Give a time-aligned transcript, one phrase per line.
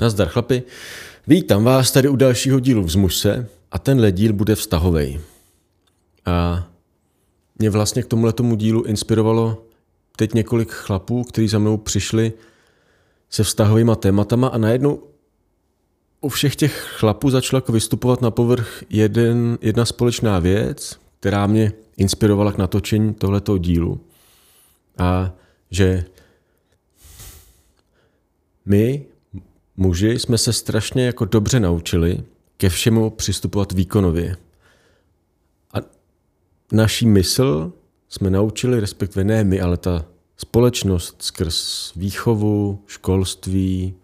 [0.00, 0.62] Nazdar chlapi,
[1.26, 5.20] vítám vás tady u dalšího dílu Vzmuž se a tenhle díl bude vztahovej.
[6.26, 6.68] A
[7.58, 9.64] mě vlastně k tomuhle tomu dílu inspirovalo
[10.16, 12.32] teď několik chlapů, kteří za mnou přišli
[13.30, 15.02] se vztahovými tématama a najednou
[16.20, 21.72] u všech těch chlapů začala jako vystupovat na povrch jeden, jedna společná věc, která mě
[21.96, 24.00] inspirovala k natočení tohletoho dílu.
[24.98, 25.32] A
[25.70, 26.04] že
[28.64, 29.09] my
[29.80, 32.22] muži jsme se strašně jako dobře naučili
[32.56, 34.36] ke všemu přistupovat výkonově.
[35.72, 35.78] A
[36.72, 37.72] naší mysl
[38.08, 40.04] jsme naučili, respektive ne my, ale ta
[40.36, 43.94] společnost skrz výchovu, školství,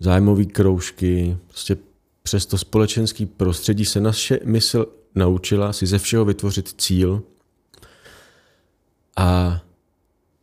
[0.00, 1.76] zájmové kroužky, prostě
[2.22, 7.22] přes to společenský prostředí se naše mysl naučila si ze všeho vytvořit cíl
[9.16, 9.60] a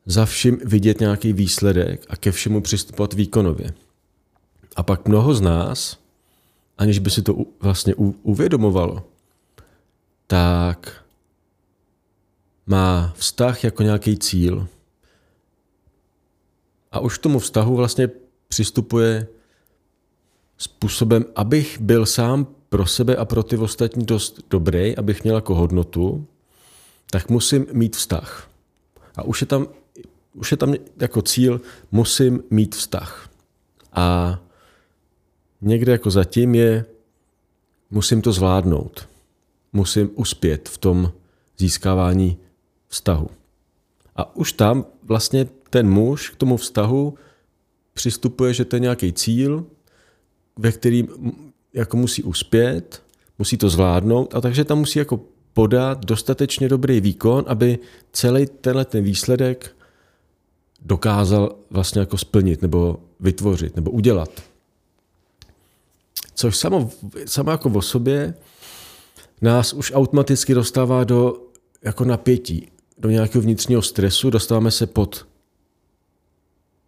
[0.06, 3.74] za vším vidět nějaký výsledek a ke všemu přistupovat výkonově.
[4.76, 5.98] A pak mnoho z nás,
[6.78, 9.04] aniž by si to vlastně uvědomovalo,
[10.28, 11.06] tak
[12.66, 14.68] má vztah jako nějaký cíl.
[16.92, 18.10] A už k tomu vztahu vlastně
[18.48, 19.28] přistupuje
[20.58, 25.56] způsobem, abych byl sám pro sebe a pro ty ostatní dost dobrý, abych měl jako
[25.56, 26.28] hodnotu,
[27.12, 28.50] tak musím mít vztah.
[29.16, 29.68] A už je tam,
[30.34, 33.30] už je tam jako cíl, musím mít vztah.
[33.94, 34.40] A
[35.66, 36.86] někde jako zatím je,
[37.92, 39.10] musím to zvládnout.
[39.74, 41.12] Musím uspět v tom
[41.58, 42.38] získávání
[42.88, 43.28] vztahu.
[44.16, 47.14] A už tam vlastně ten muž k tomu vztahu
[47.94, 49.66] přistupuje, že to je nějaký cíl,
[50.58, 51.08] ve kterým
[51.74, 53.04] jako musí uspět,
[53.40, 55.20] musí to zvládnout a takže tam musí jako
[55.54, 57.80] podat dostatečně dobrý výkon, aby
[58.12, 59.76] celý tenhle ten výsledek
[60.82, 64.30] dokázal vlastně jako splnit nebo vytvořit nebo udělat.
[66.36, 66.90] Což samo,
[67.26, 68.34] samo jako o sobě
[69.42, 71.42] nás už automaticky dostává do
[71.82, 75.28] jako napětí, do nějakého vnitřního stresu, dostáváme se pod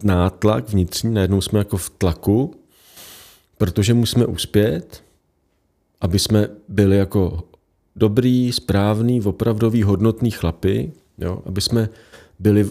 [0.03, 2.55] nátlak vnitřní, najednou jsme jako v tlaku,
[3.57, 5.03] protože musíme uspět,
[6.01, 7.43] aby jsme byli jako
[7.95, 11.89] dobrý, správný, opravdový, hodnotný chlapy, jo, aby jsme
[12.39, 12.69] byli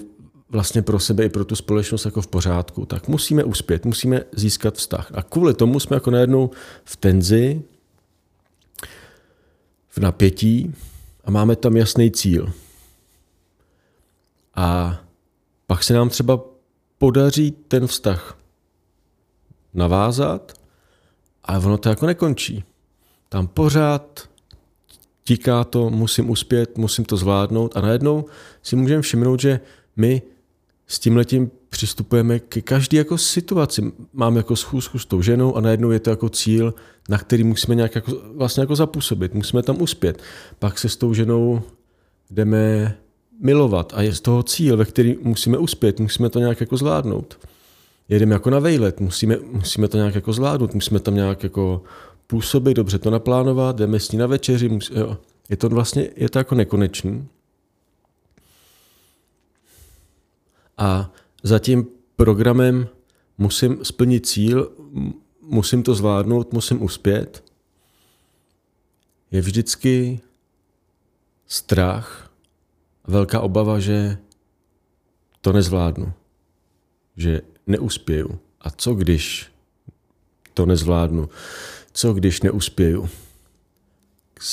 [0.48, 4.74] vlastně pro sebe i pro tu společnost jako v pořádku, tak musíme uspět, musíme získat
[4.74, 5.10] vztah.
[5.14, 6.50] A kvůli tomu jsme jako najednou
[6.84, 7.62] v tenzi,
[9.88, 10.74] v napětí
[11.24, 12.52] a máme tam jasný cíl.
[14.54, 14.98] A
[15.66, 16.40] pak se nám třeba
[16.98, 18.38] podaří ten vztah
[19.74, 20.52] navázat,
[21.44, 22.64] ale ono to jako nekončí.
[23.28, 24.28] Tam pořád
[25.24, 28.24] tiká to, musím uspět, musím to zvládnout a najednou
[28.62, 29.60] si můžeme všimnout, že
[29.96, 30.22] my
[30.86, 33.92] s tím letím přistupujeme k každé jako situaci.
[34.12, 36.74] Mám jako schůzku s tou ženou a najednou je to jako cíl,
[37.08, 40.22] na který musíme nějak jako, vlastně jako zapůsobit, musíme tam uspět.
[40.58, 41.62] Pak se s tou ženou
[42.30, 42.96] jdeme
[43.40, 47.38] milovat a je z toho cíl, ve který musíme uspět, musíme to nějak jako zvládnout.
[48.08, 51.82] Jedeme jako na vejlet, musíme, musíme to nějak jako zvládnout, musíme tam nějak jako
[52.26, 55.16] působit, dobře to naplánovat, jdeme s ní na večeři, musí, jo.
[55.48, 57.26] Je to vlastně, je to jako nekonečný.
[60.76, 62.88] A za tím programem
[63.38, 64.72] musím splnit cíl,
[65.40, 67.44] musím to zvládnout, musím uspět,
[69.30, 70.20] je vždycky
[71.46, 72.30] strach,
[73.06, 74.18] velká obava, že
[75.40, 76.12] to nezvládnu,
[77.16, 78.38] že neuspěju.
[78.60, 79.52] A co když
[80.54, 81.28] to nezvládnu?
[81.92, 83.08] Co když neuspěju?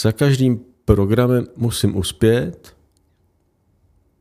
[0.01, 2.75] Za každým programem musím uspět,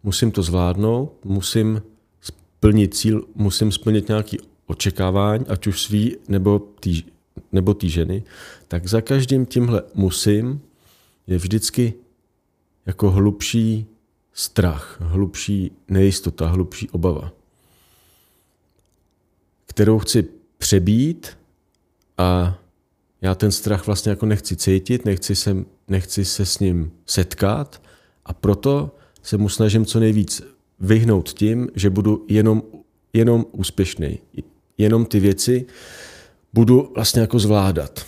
[0.02, 1.82] musím to zvládnout, musím
[2.62, 7.02] splnit cíl, musím splnit nějaký očekávání, ať už svý nebo tý,
[7.52, 8.22] nebo tý ženy,
[8.68, 10.60] tak za každým tímhle musím
[11.26, 11.94] je vždycky
[12.86, 13.86] jako hlubší
[14.32, 17.32] strach, hlubší nejistota, hlubší obava,
[19.66, 21.38] kterou chci přebít
[22.18, 22.58] a
[23.20, 25.56] já ten strach vlastně jako nechci cítit, nechci se,
[25.88, 27.82] nechci se s ním setkat
[28.24, 30.51] a proto se mu snažím co nejvíc
[30.82, 32.62] vyhnout tím, že budu jenom,
[33.12, 34.18] jenom úspěšný.
[34.78, 35.66] Jenom ty věci
[36.52, 38.06] budu vlastně jako zvládat.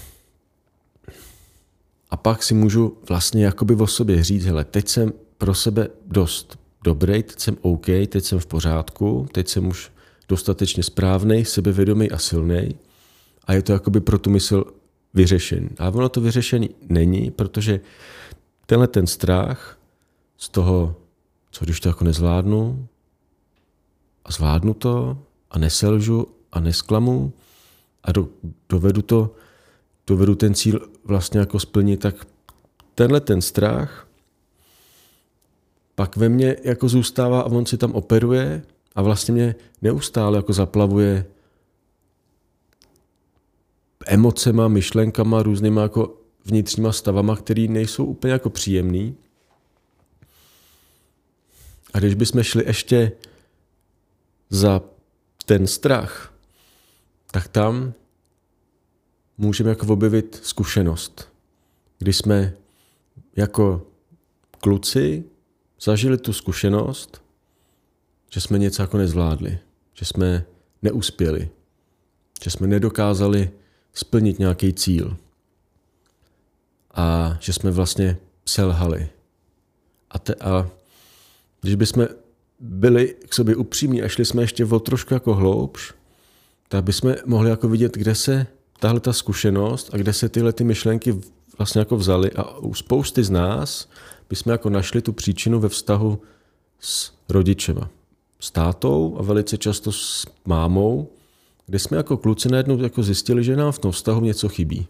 [2.11, 6.59] A pak si můžu vlastně jakoby o sobě říct, hele, teď jsem pro sebe dost
[6.85, 9.91] dobrý, teď jsem OK, teď jsem v pořádku, teď jsem už
[10.29, 12.75] dostatečně správný, sebevědomý a silný
[13.45, 14.65] a je to jakoby pro tu mysl
[15.15, 15.69] vyřešený.
[15.79, 17.81] A ono to vyřešený není, protože
[18.67, 19.79] tenhle ten strach
[20.39, 20.97] z toho
[21.55, 22.89] co když to jako nezvládnu
[24.25, 25.19] a zvládnu to
[25.51, 27.33] a neselžu a nesklamu,
[28.05, 28.29] a do,
[28.69, 29.35] dovedu to,
[30.07, 32.27] dovedu ten cíl vlastně jako splnit, tak
[32.95, 34.09] tenhle ten strach
[35.95, 38.63] pak ve mně jako zůstává a on si tam operuje
[38.95, 41.27] a vlastně mě neustále jako zaplavuje
[44.07, 49.17] emocema, myšlenkama, různýma jako vnitřníma stavama, které nejsou úplně jako příjemný.
[51.95, 53.13] A když bychom šli ještě
[54.51, 54.83] za
[55.47, 56.35] ten strach,
[57.31, 57.95] tak tam
[59.39, 61.29] můžeme jako objevit zkušenost,
[61.99, 62.55] kdy jsme
[63.37, 63.87] jako
[64.61, 65.25] kluci
[65.81, 67.23] zažili tu zkušenost,
[68.31, 69.59] že jsme něco jako nezvládli,
[69.93, 70.45] že jsme
[70.83, 71.51] neuspěli,
[72.45, 73.51] že jsme nedokázali
[73.93, 75.17] splnit nějaký cíl
[76.91, 79.09] a že jsme vlastně selhali.
[80.11, 80.71] A, te, a
[81.65, 82.09] když bychom
[82.61, 85.95] byli k sobě upřímní a šli jsme ještě o trošku jako hloubš,
[86.69, 88.47] tak bychom mohli jako vidět, kde se
[88.81, 91.21] tahle ta zkušenost a kde se tyhle ty myšlenky
[91.59, 93.89] vlastně jako vzaly a u spousty z nás
[94.31, 96.23] bychom jako našli tu příčinu ve vztahu
[96.81, 97.91] s rodičema,
[98.41, 101.09] s tátou a velice často s mámou,
[101.67, 104.87] kde jsme jako kluci najednou jako zjistili, že nám v tom vztahu něco chybí.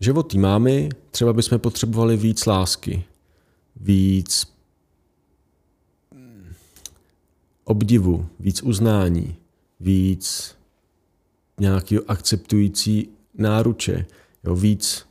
[0.00, 3.04] Že od té mámy třeba bychom potřebovali víc lásky,
[3.76, 4.57] víc
[7.68, 9.36] obdivu, víc uznání,
[9.80, 10.54] víc
[11.60, 14.06] nějakého akceptující náruče,
[14.44, 15.06] jo, víc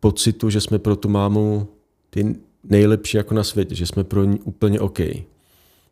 [0.00, 1.68] pocitu, že jsme pro tu mámu
[2.10, 4.98] ty nejlepší jako na světě, že jsme pro ní úplně OK,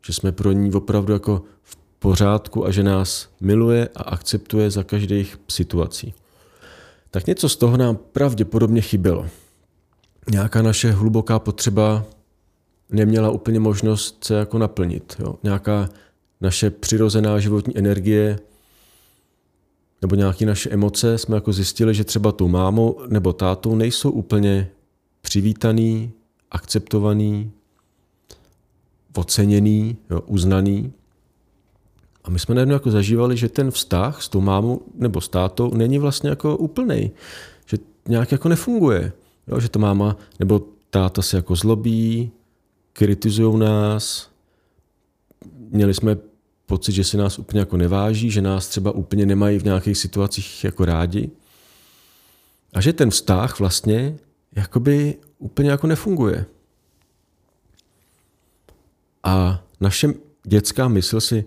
[0.06, 4.82] že jsme pro ní opravdu jako v pořádku a že nás miluje a akceptuje za
[4.82, 6.14] každých situací.
[7.10, 9.26] Tak něco z toho nám pravděpodobně chybělo.
[10.30, 12.04] Nějaká naše hluboká potřeba
[12.94, 15.16] neměla úplně možnost se jako naplnit.
[15.18, 15.34] Jo?
[15.42, 15.88] Nějaká
[16.40, 18.38] naše přirozená životní energie
[20.02, 24.68] nebo nějaké naše emoce jsme jako zjistili, že třeba tou mámou nebo tátou nejsou úplně
[25.20, 26.12] přivítaný,
[26.50, 27.50] akceptovaný,
[29.16, 30.92] oceněný, jo, uznaný.
[32.24, 35.74] A my jsme najednou jako zažívali, že ten vztah s tou mámou nebo s tátou
[35.74, 37.10] není vlastně jako úplný,
[37.66, 37.76] že
[38.08, 39.12] nějak jako nefunguje.
[39.48, 42.30] Jo, že ta máma nebo táta se jako zlobí,
[42.94, 44.30] kritizují nás,
[45.70, 46.16] měli jsme
[46.66, 50.64] pocit, že si nás úplně jako neváží, že nás třeba úplně nemají v nějakých situacích
[50.64, 51.30] jako rádi.
[52.72, 54.16] A že ten vztah vlastně
[54.56, 56.46] jakoby úplně jako nefunguje.
[59.22, 60.08] A naše
[60.42, 61.44] dětská mysl si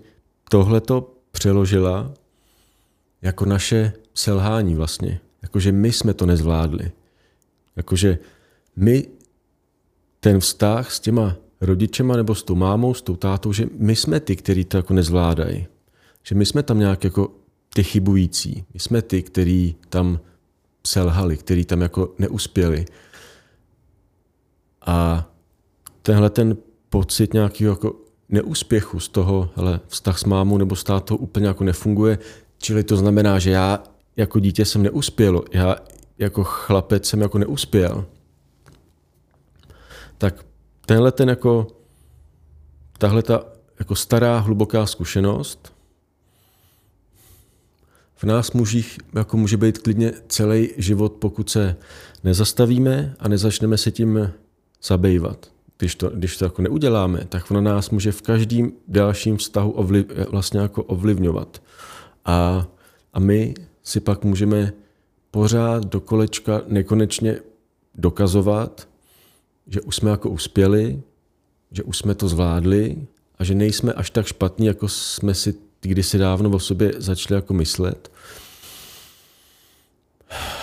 [0.50, 2.14] tohleto přeložila
[3.22, 5.20] jako naše selhání vlastně.
[5.42, 6.92] Jakože my jsme to nezvládli.
[7.76, 8.18] Jakože
[8.76, 9.17] my
[10.20, 14.20] ten vztah s těma rodičema nebo s tou mámou, s tou tátou, že my jsme
[14.20, 15.66] ty, kteří to jako nezvládají.
[16.22, 17.30] Že my jsme tam nějak jako
[17.74, 18.64] ty chybující.
[18.74, 20.20] My jsme ty, kteří tam
[20.86, 22.84] selhali, kteří tam jako neuspěli.
[24.86, 25.28] A
[26.02, 26.56] tenhle ten
[26.88, 27.96] pocit nějakého jako
[28.28, 32.18] neúspěchu z toho, hele, vztah s mámou nebo s tátou úplně jako nefunguje,
[32.58, 33.82] čili to znamená, že já
[34.16, 35.76] jako dítě jsem neuspěl, já
[36.18, 38.06] jako chlapec jsem jako neuspěl.
[40.18, 40.46] Tak
[40.86, 41.66] tenhle ten jako,
[42.98, 43.44] tahle ta
[43.78, 45.78] jako stará, hluboká zkušenost
[48.18, 51.76] v nás mužích jako může být klidně celý život, pokud se
[52.24, 54.32] nezastavíme a nezačneme se tím
[54.82, 55.50] zabývat.
[55.78, 60.06] Když to, když to jako neuděláme, tak na nás může v každém dalším vztahu ovliv,
[60.30, 61.62] vlastně jako ovlivňovat.
[62.24, 62.66] A,
[63.12, 64.72] a my si pak můžeme
[65.30, 67.40] pořád do kolečka nekonečně
[67.94, 68.88] dokazovat,
[69.68, 71.02] že už jsme jako uspěli,
[71.70, 73.06] že už jsme to zvládli
[73.38, 77.54] a že nejsme až tak špatní, jako jsme si kdysi dávno o sobě začali jako
[77.54, 78.12] myslet.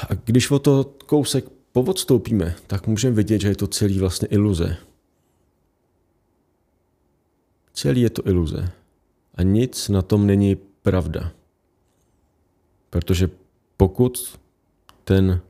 [0.10, 4.78] A když o to kousek povodstoupíme, tak můžeme vidět, že je to celý vlastně iluze.
[7.74, 8.72] Celý je to iluze.
[9.36, 11.32] A nic na tom není pravda.
[12.90, 13.30] Protože
[13.78, 14.40] pokud
[15.04, 15.42] ten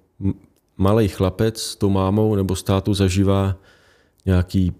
[0.77, 3.55] malý chlapec s tou mámou nebo státu zažívá
[4.25, 4.73] nějaký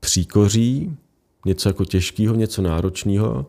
[0.00, 0.96] příkoří,
[1.46, 3.46] něco jako těžkého, něco náročného,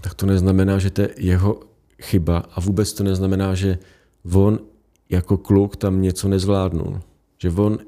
[0.00, 1.60] tak to neznamená, že to je jeho
[2.02, 3.78] chyba a vůbec to neznamená, že
[4.32, 4.58] on
[5.08, 7.00] jako kluk tam něco nezvládnul.
[7.38, 7.78] Že on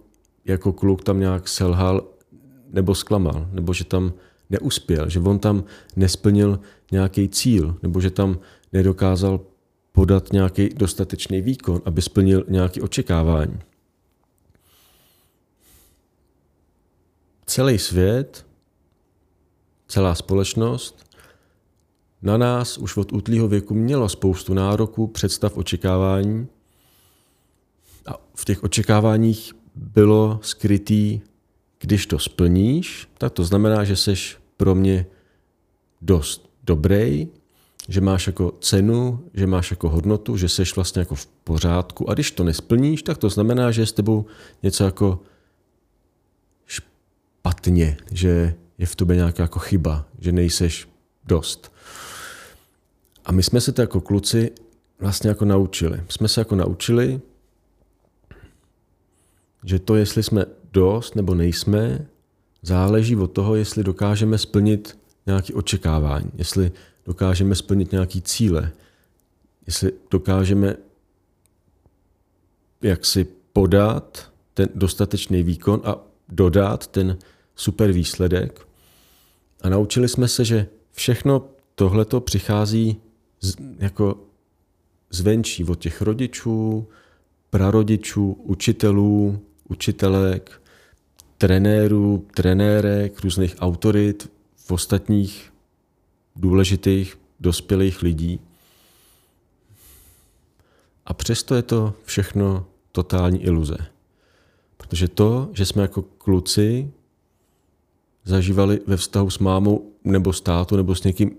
[0.44, 2.04] jako kluk tam nějak selhal
[2.70, 4.12] nebo zklamal, nebo že tam
[4.50, 5.64] neuspěl, že on tam
[5.96, 6.60] nesplnil
[6.92, 8.38] nějaký cíl, nebo že tam
[8.72, 9.40] nedokázal
[9.96, 13.58] podat nějaký dostatečný výkon, aby splnil nějaké očekávání.
[17.46, 18.46] Celý svět,
[19.88, 21.04] celá společnost
[22.22, 26.48] na nás už od útlýho věku mělo spoustu nároků, představ, očekávání.
[28.06, 31.20] A v těch očekáváních bylo skrytý,
[31.80, 35.06] když to splníš, tak to znamená, že seš pro mě
[36.02, 37.28] dost dobrý,
[37.88, 42.10] že máš jako cenu, že máš jako hodnotu, že seš vlastně jako v pořádku.
[42.10, 44.26] A když to nesplníš, tak to znamená, že je s tebou
[44.62, 45.20] něco jako
[46.66, 50.88] špatně, že je v tobě nějaká jako chyba, že nejseš
[51.24, 51.72] dost.
[53.24, 54.50] A my jsme se to jako kluci
[55.00, 56.00] vlastně jako naučili.
[56.08, 57.20] Jsme se jako naučili,
[59.64, 62.06] že to, jestli jsme dost nebo nejsme,
[62.62, 66.72] záleží od toho, jestli dokážeme splnit nějaké očekávání, jestli
[67.06, 68.72] dokážeme splnit nějaké cíle,
[69.66, 70.76] jestli dokážeme
[72.82, 75.98] jak si podat ten dostatečný výkon a
[76.28, 77.18] dodat ten
[77.56, 78.66] super výsledek.
[79.60, 82.96] A naučili jsme se, že všechno tohleto přichází
[83.40, 84.20] z, jako
[85.10, 86.88] zvenčí od těch rodičů,
[87.50, 90.62] prarodičů, učitelů, učitelek,
[91.38, 95.52] trenérů, trenérek, různých autorit, v ostatních
[96.36, 98.40] důležitých dospělých lidí.
[101.06, 103.76] A přesto je to všechno totální iluze.
[104.76, 106.90] Protože to, že jsme jako kluci
[108.24, 111.30] zažívali ve vztahu s mámou nebo státu nebo s někým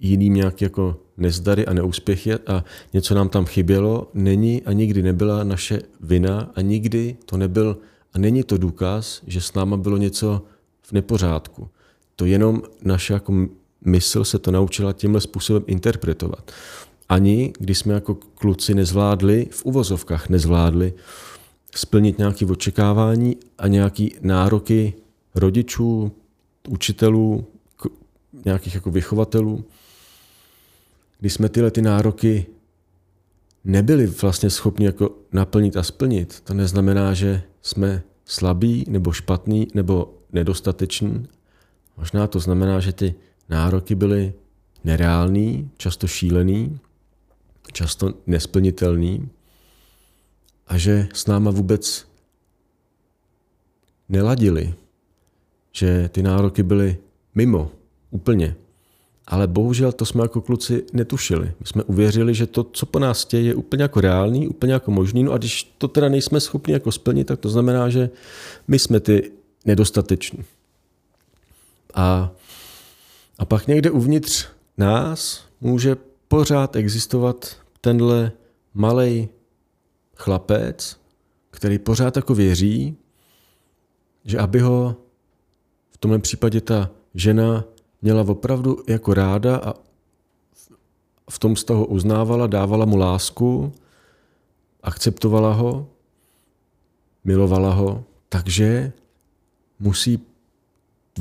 [0.00, 5.44] jiným nějaký jako nezdary a neúspěchy a něco nám tam chybělo, není a nikdy nebyla
[5.44, 7.76] naše vina a nikdy to nebyl
[8.12, 10.42] a není to důkaz, že s náma bylo něco
[10.82, 11.68] v nepořádku.
[12.16, 13.32] To jenom naše jako
[13.86, 16.52] mysl se to naučila tímhle způsobem interpretovat.
[17.08, 20.92] Ani když jsme jako kluci nezvládli, v uvozovkách nezvládli,
[21.74, 24.94] splnit nějaké očekávání a nějaké nároky
[25.34, 26.12] rodičů,
[26.68, 27.46] učitelů,
[28.44, 29.64] nějakých jako vychovatelů,
[31.20, 32.46] když jsme tyhle ty nároky
[33.64, 40.14] nebyli vlastně schopni jako naplnit a splnit, to neznamená, že jsme slabí nebo špatný nebo
[40.32, 41.26] nedostateční.
[41.96, 43.14] Možná to znamená, že ty
[43.48, 44.32] nároky byly
[44.84, 46.78] nereální, často šílený,
[47.72, 49.28] často nesplnitelný
[50.66, 52.06] a že s náma vůbec
[54.08, 54.74] neladili,
[55.72, 56.96] že ty nároky byly
[57.34, 57.70] mimo,
[58.10, 58.56] úplně.
[59.26, 61.52] Ale bohužel to jsme jako kluci netušili.
[61.60, 64.90] My jsme uvěřili, že to, co po nás chtějí, je úplně jako reálný, úplně jako
[64.90, 65.22] možný.
[65.22, 68.10] No a když to teda nejsme schopni jako splnit, tak to znamená, že
[68.68, 69.32] my jsme ty
[69.64, 70.44] nedostateční.
[71.94, 72.30] A,
[73.38, 74.46] a pak někde uvnitř
[74.78, 75.96] nás může
[76.28, 78.32] pořád existovat tenhle
[78.74, 79.28] malý
[80.16, 81.00] chlapec,
[81.50, 82.96] který pořád jako věří,
[84.24, 84.96] že aby ho
[85.90, 87.64] v tomhle případě ta žena
[88.02, 89.74] měla opravdu jako ráda a
[91.30, 93.72] v tom vztahu uznávala, dávala mu lásku,
[94.82, 95.88] akceptovala ho,
[97.24, 98.92] milovala ho, takže
[99.78, 100.26] musí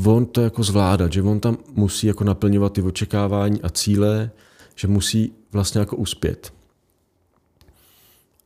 [0.05, 4.31] on to jako zvládat, že on tam musí jako naplňovat ty očekávání a cíle,
[4.75, 6.53] že musí vlastně jako uspět.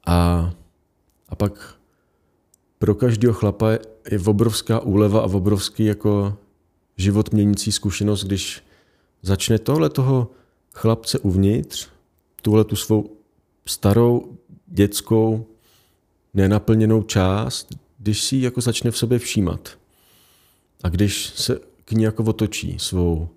[0.06, 0.51] A,
[1.29, 1.75] a pak
[2.79, 3.72] pro každého chlapa
[4.12, 6.38] je obrovská úleva a obrovský jako
[6.98, 8.63] život měnící zkušenost, když
[9.22, 10.32] začne tohle toho
[10.74, 11.88] chlapce uvnitř,
[12.41, 13.18] tuhle tu svou
[13.65, 14.38] starou,
[14.68, 15.46] dětskou,
[16.34, 19.78] nenaplněnou část, když si ji jako začne v sobě všímat.
[20.83, 23.29] A když se k ní jako otočí svou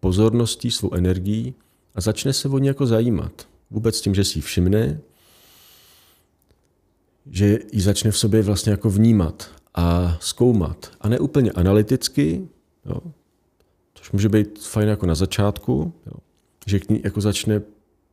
[0.00, 1.54] pozorností, svou energií
[1.94, 3.48] a začne se o ní jako zajímat.
[3.70, 5.00] Vůbec tím, že si ji všimne,
[7.30, 10.90] že ji začne v sobě vlastně jako vnímat a zkoumat.
[11.00, 12.48] A ne úplně analyticky,
[12.86, 13.00] Jo?
[13.94, 16.12] Což může být fajn jako na začátku, jo?
[16.66, 17.62] že k ní jako začne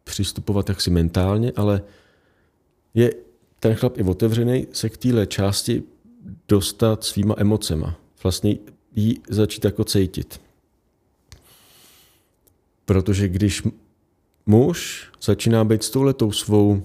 [0.04, 1.82] přistupovat jaksi mentálně, ale
[2.94, 3.14] je
[3.60, 5.84] ten chlap i otevřený se k téhle části
[6.48, 8.01] dostat svýma emocema.
[8.24, 8.58] Vlastně
[8.96, 10.42] jí začít jako cítit.
[12.86, 13.64] Protože když
[14.46, 16.84] muž začíná být s touhletou svou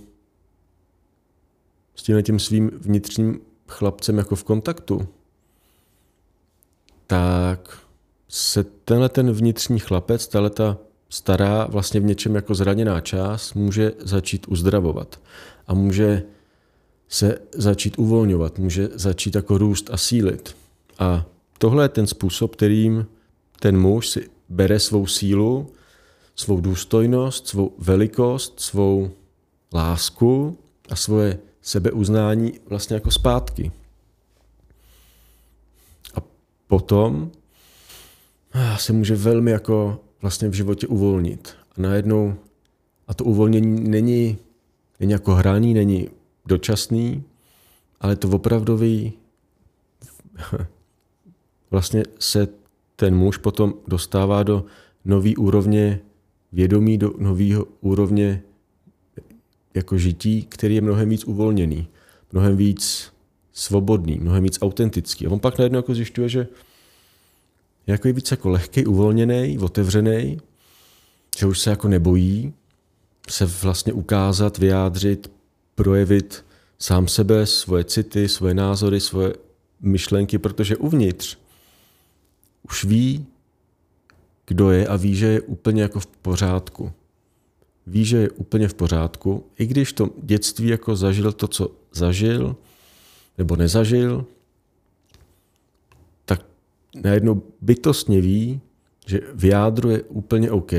[1.94, 5.08] s tím tím svým vnitřním chlapcem jako v kontaktu,
[7.06, 7.78] tak
[8.28, 10.78] se tenhle ten vnitřní chlapec, tahle ta
[11.08, 15.20] stará, vlastně v něčem jako zraněná část, může začít uzdravovat
[15.66, 16.22] a může
[17.08, 20.56] se začít uvolňovat, může začít jako růst a sílit.
[20.98, 21.26] A
[21.58, 23.06] tohle je ten způsob, kterým
[23.60, 25.72] ten muž si bere svou sílu,
[26.34, 29.10] svou důstojnost, svou velikost, svou
[29.72, 33.72] lásku a svoje sebeuznání vlastně jako zpátky.
[36.66, 37.30] Potom
[38.76, 41.54] se může velmi jako vlastně v životě uvolnit.
[41.76, 42.34] A najednou,
[43.08, 44.38] a to uvolnění není,
[45.00, 46.08] není jako hraní, není
[46.46, 47.24] dočasný,
[48.00, 49.12] ale to opravdový,
[51.70, 52.48] vlastně se
[52.96, 54.64] ten muž potom dostává do
[55.04, 56.00] nový úrovně
[56.52, 58.42] vědomí, do nového úrovně
[59.74, 61.88] jako žití, který je mnohem víc uvolněný,
[62.32, 63.12] mnohem víc
[63.52, 65.26] svobodný, mnohem víc autentický.
[65.26, 66.38] A on pak najednou jako zjišťuje, že
[67.86, 70.40] je jako víc jako lehký, uvolněný, otevřený,
[71.38, 72.52] že už se jako nebojí
[73.28, 75.30] se vlastně ukázat, vyjádřit,
[75.74, 76.44] projevit
[76.78, 79.34] sám sebe, svoje city, svoje názory, svoje
[79.80, 81.38] myšlenky, protože uvnitř
[82.70, 83.26] už ví,
[84.46, 86.92] kdo je a ví, že je úplně jako v pořádku.
[87.86, 92.56] Ví, že je úplně v pořádku, i když to dětství jako zažil to, co zažil,
[93.38, 94.26] nebo nezažil,
[96.24, 96.46] tak
[97.02, 98.60] najednou bytostně ví,
[99.06, 100.72] že v jádru je úplně OK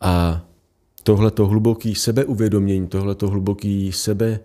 [0.00, 0.44] a
[1.02, 4.40] tohleto hluboký sebeuvědomění, tohleto hluboký sebe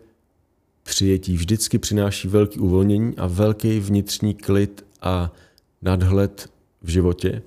[0.84, 5.32] přijetí vždycky přináší velký uvolnění a velký vnitřní klid a
[5.83, 6.49] nadhled
[6.81, 7.41] v životě.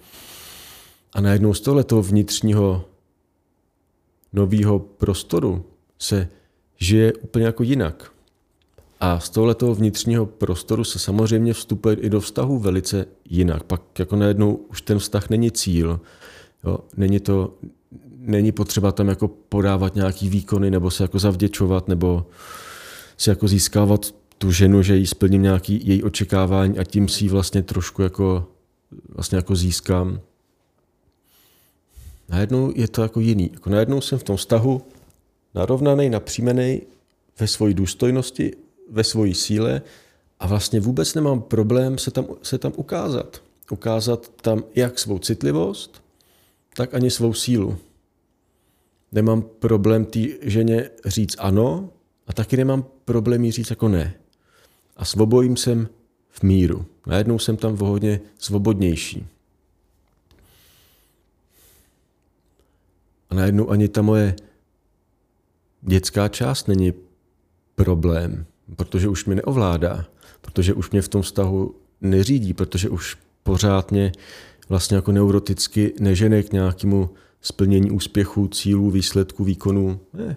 [1.12, 2.84] A najednou z tohoto vnitřního
[4.32, 5.64] nového prostoru
[5.98, 6.28] se
[6.76, 8.12] žije úplně jako jinak.
[9.00, 13.62] A z tohoto vnitřního prostoru se samozřejmě vstupuje i do vztahu velice jinak.
[13.62, 16.00] Pak jako najednou už ten vztah není cíl.
[16.64, 16.78] Jo?
[16.96, 17.54] Není, to,
[18.18, 22.26] není potřeba tam jako podávat nějaký výkony nebo se jako zavděčovat nebo
[23.16, 27.28] si jako získávat tu ženu, že jí splním nějaký její očekávání a tím si ji
[27.28, 28.46] vlastně trošku jako,
[29.08, 30.20] vlastně jako získám.
[32.28, 33.50] Najednou je to jako jiný.
[33.52, 34.82] Jako najednou jsem v tom vztahu
[35.54, 36.82] narovnaný, napřímený
[37.40, 38.52] ve své důstojnosti,
[38.90, 39.82] ve své síle
[40.40, 43.42] a vlastně vůbec nemám problém se tam, se tam ukázat.
[43.70, 46.02] Ukázat tam jak svou citlivost,
[46.76, 47.78] tak ani svou sílu.
[49.12, 51.90] Nemám problém té ženě říct ano
[52.26, 54.14] a taky nemám problém jí říct jako ne.
[54.96, 55.88] A svobojím jsem
[56.30, 56.86] v míru.
[57.06, 59.26] Najednou jsem tam hodně svobodnější.
[63.30, 64.36] A najednou ani ta moje
[65.82, 66.92] dětská část není
[67.74, 70.04] problém, protože už mě neovládá,
[70.40, 74.12] protože už mě v tom vztahu neřídí, protože už pořád mě
[74.68, 80.00] vlastně jako neuroticky nežene k nějakému splnění úspěchu, cílů, výsledku, výkonu.
[80.12, 80.36] Ne.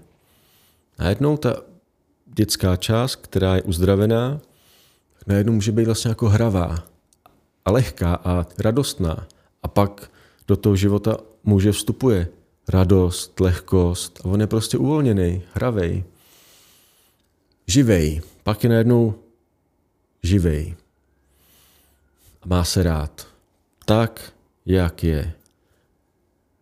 [0.99, 1.61] Najednou ta
[2.25, 4.41] dětská část, která je uzdravená,
[5.27, 6.85] najednou může být vlastně jako hravá
[7.65, 9.27] a lehká a radostná.
[9.63, 10.11] A pak
[10.47, 12.27] do toho života muže vstupuje
[12.67, 16.03] radost, lehkost a on je prostě uvolněný, hravej,
[17.67, 18.21] živej.
[18.43, 19.15] Pak je najednou
[20.23, 20.75] živej.
[22.41, 23.27] A má se rád.
[23.85, 24.33] Tak,
[24.65, 25.33] jak je.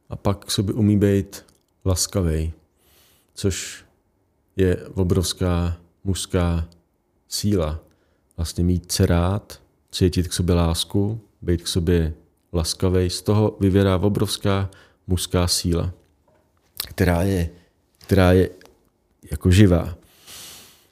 [0.09, 1.45] A pak k sobě umí být
[1.85, 2.51] laskavej,
[3.33, 3.85] což
[4.55, 6.67] je obrovská mužská
[7.27, 7.79] síla.
[8.37, 12.13] Vlastně mít se rád, cítit k sobě lásku, být k sobě
[12.53, 14.69] laskavý, z toho vyvěrá obrovská
[15.07, 15.93] mužská síla,
[16.87, 17.49] která je,
[17.97, 18.49] která je
[19.31, 19.97] jako živá.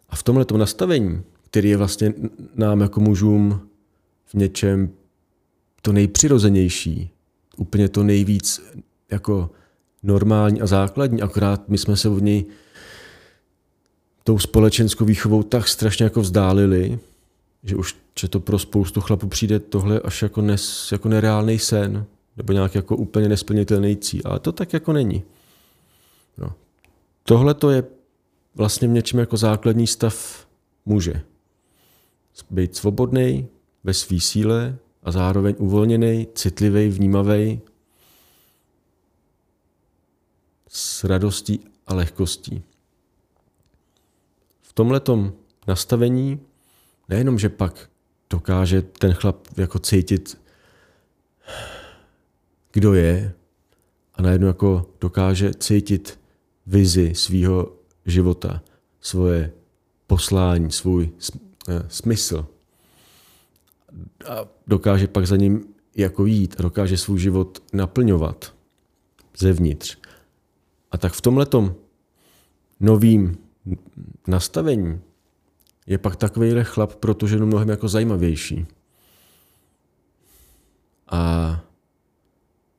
[0.10, 2.14] A v tomhle nastavení, který je vlastně
[2.56, 3.70] nám jako mužům
[4.26, 4.90] v něčem
[5.82, 7.10] to nejpřirozenější,
[7.58, 8.62] úplně to nejvíc
[9.12, 9.50] jako
[10.04, 12.46] normální a základní, akorát my jsme se od něj
[14.24, 17.00] tou společenskou výchovou tak strašně jako vzdálili,
[17.66, 22.06] že už že to pro spoustu chlapů přijde tohle až jako, nes, jako nereálný sen,
[22.38, 25.24] nebo nějak jako úplně nesplnitelný cíl, ale to tak jako není.
[26.38, 26.54] No.
[27.24, 27.84] Tohle to je
[28.56, 30.48] vlastně v něčem jako základní stav
[30.86, 31.22] muže.
[32.50, 33.48] Být svobodný
[33.84, 37.62] ve své síle a zároveň uvolněný, citlivý, vnímavý,
[40.68, 42.64] s radostí a lehkostí
[44.76, 45.34] tomhletom
[45.68, 46.40] nastavení
[47.10, 47.90] nejenom, že pak
[48.30, 50.42] dokáže ten chlap jako cítit,
[52.72, 53.34] kdo je
[54.14, 56.20] a najednou jako dokáže cítit
[56.66, 57.74] vizi svého
[58.06, 58.62] života,
[59.02, 59.52] svoje
[60.08, 61.10] poslání, svůj
[61.70, 62.48] eh, smysl.
[64.30, 68.56] A dokáže pak za ním jako jít a dokáže svůj život naplňovat
[69.38, 69.98] zevnitř.
[70.92, 71.76] A tak v tomhletom
[72.80, 73.38] novým
[74.28, 75.02] nastavení
[75.88, 78.66] je pak takovýhle chlap pro tu ženu mnohem jako zajímavější.
[81.08, 81.62] A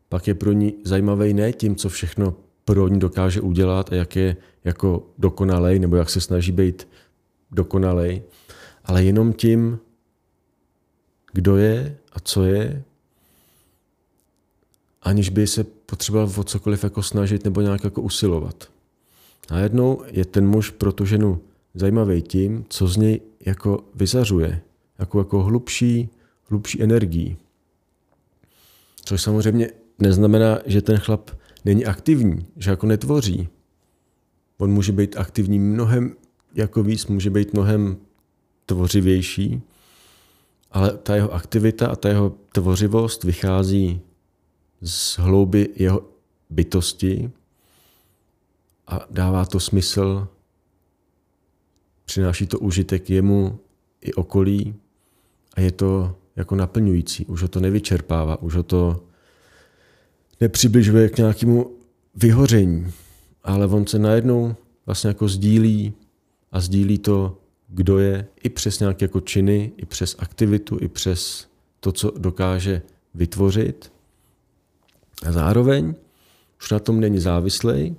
[0.09, 4.17] pak je pro ní zajímavý ne tím, co všechno pro ní dokáže udělat a jak
[4.17, 6.89] je jako dokonalej, nebo jak se snaží být
[7.51, 8.23] dokonalej,
[8.85, 9.79] ale jenom tím,
[11.33, 12.83] kdo je a co je,
[15.03, 18.69] aniž by se potřeboval o cokoliv jako snažit nebo nějak jako usilovat.
[19.49, 21.41] A jednou je ten muž pro tu ženu
[21.77, 24.61] zajímavý tím, co z něj jako vyzařuje,
[24.99, 26.09] jako, jako hlubší,
[26.45, 27.37] hlubší energii.
[29.05, 31.31] Což samozřejmě neznamená, že ten chlap
[31.65, 33.49] není aktivní, že jako netvoří.
[34.59, 36.17] On může být aktivní mnohem
[36.55, 37.97] jako víc, může být mnohem
[38.67, 39.63] tvořivější,
[40.71, 44.01] ale ta jeho aktivita a ta jeho tvořivost vychází
[44.83, 46.03] z hlouby jeho
[46.51, 47.31] bytosti
[48.87, 50.29] a dává to smysl,
[52.07, 53.59] přináší to užitek jemu
[54.01, 54.75] i okolí
[55.55, 57.27] a je to jako naplňující.
[57.27, 59.05] Už ho to nevyčerpává, už ho to
[60.41, 61.77] nepřibližuje k nějakému
[62.15, 62.93] vyhoření,
[63.45, 64.55] ale on se najednou
[64.87, 65.93] vlastně jako sdílí
[66.53, 67.39] a sdílí to,
[67.69, 71.49] kdo je, i přes nějaké jako činy, i přes aktivitu, i přes
[71.81, 72.83] to, co dokáže
[73.15, 73.93] vytvořit.
[75.27, 75.95] A zároveň
[76.61, 77.97] už na tom není závislý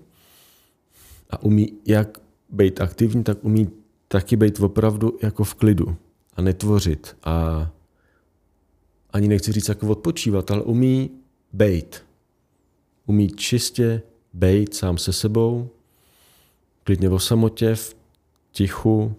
[1.29, 3.69] a umí jak být aktivní, tak umí
[4.07, 5.95] taky být opravdu jako v klidu
[6.33, 7.67] a netvořit a
[9.09, 11.09] ani nechci říct jako odpočívat, ale umí
[11.53, 12.03] být.
[13.05, 14.01] Umí čistě
[14.33, 15.69] být sám se sebou,
[16.83, 17.95] klidně o samotě, v
[18.51, 19.15] tichu,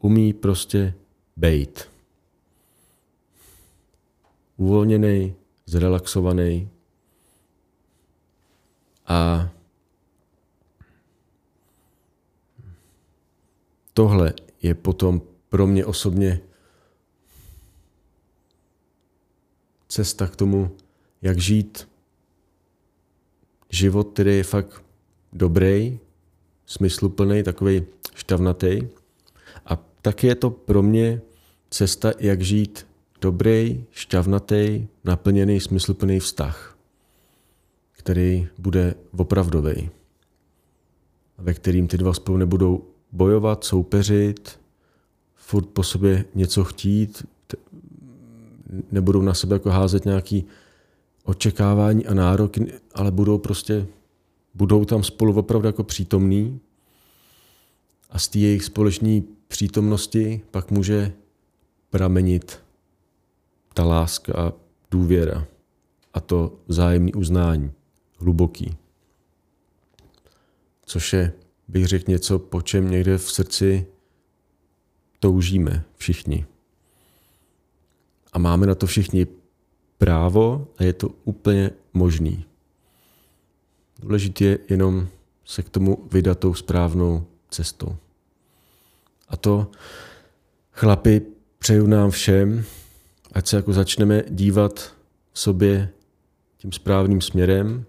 [0.00, 0.94] umí prostě
[1.36, 1.88] být.
[4.56, 5.34] Uvolněný,
[5.66, 6.68] zrelaxovaný
[9.06, 9.50] a
[13.98, 14.32] tohle
[14.62, 16.40] je potom pro mě osobně
[19.88, 20.70] cesta k tomu,
[21.22, 21.88] jak žít
[23.70, 24.84] život, který je fakt
[25.32, 25.98] dobrý,
[26.66, 27.82] smysluplný, takový
[28.14, 28.88] štavnatý.
[29.66, 31.20] A taky je to pro mě
[31.70, 32.86] cesta, jak žít
[33.20, 36.78] dobrý, šťavnatý, naplněný, smysluplný vztah,
[37.92, 39.90] který bude opravdový,
[41.38, 44.60] ve kterým ty dva spolu nebudou bojovat, soupeřit,
[45.34, 47.26] furt po sobě něco chtít,
[48.92, 50.44] nebudou na sebe jako házet nějaký
[51.24, 53.86] očekávání a nároky, ale budou prostě,
[54.54, 56.60] budou tam spolu opravdu jako přítomní
[58.10, 61.12] a z té jejich společné přítomnosti pak může
[61.90, 62.58] pramenit
[63.74, 64.52] ta láska a
[64.90, 65.46] důvěra
[66.14, 67.72] a to vzájemné uznání,
[68.16, 68.76] hluboký.
[70.86, 71.32] Což je,
[71.68, 73.86] bych řekl, něco, po čem někde v srdci
[75.20, 76.46] toužíme všichni.
[78.32, 79.26] A máme na to všichni
[79.98, 82.44] právo a je to úplně možný.
[84.00, 85.08] Důležité je jenom
[85.44, 87.96] se k tomu vydat tou správnou cestou.
[89.28, 89.70] A to,
[90.72, 91.22] chlapi,
[91.58, 92.64] přeju nám všem,
[93.32, 94.94] ať se jako začneme dívat
[95.34, 95.90] sobě
[96.56, 97.84] tím správným směrem,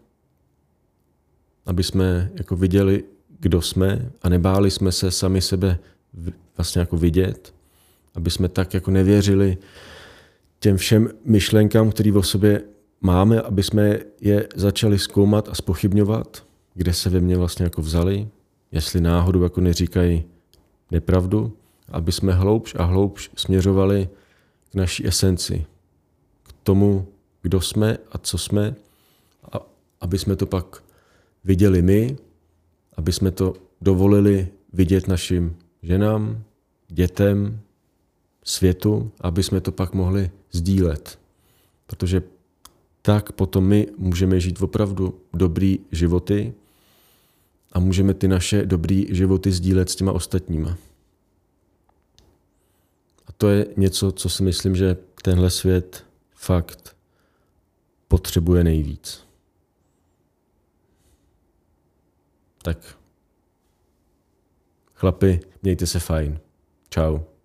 [1.65, 3.03] aby jsme jako viděli,
[3.39, 5.79] kdo jsme a nebáli jsme se sami sebe
[6.57, 7.53] vlastně jako vidět,
[8.15, 9.57] aby jsme tak jako nevěřili
[10.59, 12.61] těm všem myšlenkám, které o sobě
[13.01, 18.27] máme, aby jsme je začali zkoumat a spochybňovat, kde se ve mně vlastně jako vzali,
[18.71, 20.23] jestli náhodou jako neříkají
[20.91, 21.57] nepravdu,
[21.91, 24.09] aby jsme hloubš a hloubš směřovali
[24.71, 25.65] k naší esenci,
[26.43, 27.07] k tomu,
[27.41, 28.75] kdo jsme a co jsme,
[29.51, 29.59] a
[30.01, 30.83] aby jsme to pak
[31.43, 32.17] viděli my,
[32.99, 36.43] aby jsme to dovolili vidět našim ženám,
[36.87, 37.59] dětem,
[38.43, 41.19] světu, aby jsme to pak mohli sdílet.
[41.87, 42.23] Protože
[43.01, 46.53] tak potom my můžeme žít opravdu dobrý životy
[47.71, 50.77] a můžeme ty naše dobrý životy sdílet s těma ostatníma.
[53.27, 56.95] A to je něco, co si myslím, že tenhle svět fakt
[58.07, 59.28] potřebuje nejvíc.
[62.63, 62.97] Tak
[64.93, 66.39] chlapi, mějte se fajn.
[66.89, 67.38] Ciao.